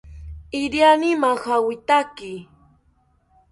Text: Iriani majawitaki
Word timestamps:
Iriani 0.61 1.11
majawitaki 1.23 2.33